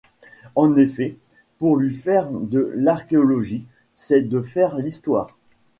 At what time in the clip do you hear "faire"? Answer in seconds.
1.95-2.31, 4.41-4.75